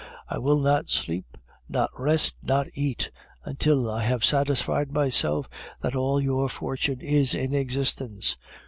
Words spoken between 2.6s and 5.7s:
eat until I have satisfied myself